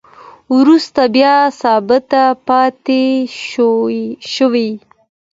[0.57, 3.03] وروسته بیا ثابته پاتې
[4.33, 4.69] شوې